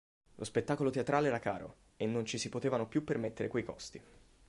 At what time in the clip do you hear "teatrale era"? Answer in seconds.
0.89-1.37